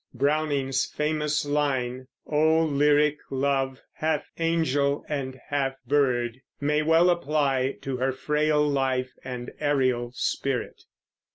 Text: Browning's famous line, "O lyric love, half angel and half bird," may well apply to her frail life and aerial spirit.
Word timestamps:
Browning's 0.15 0.83
famous 0.83 1.45
line, 1.45 2.07
"O 2.25 2.63
lyric 2.63 3.19
love, 3.29 3.81
half 3.93 4.25
angel 4.39 5.05
and 5.07 5.39
half 5.49 5.75
bird," 5.85 6.41
may 6.59 6.81
well 6.81 7.11
apply 7.11 7.77
to 7.83 7.97
her 7.97 8.11
frail 8.11 8.67
life 8.67 9.11
and 9.23 9.51
aerial 9.59 10.11
spirit. 10.15 10.85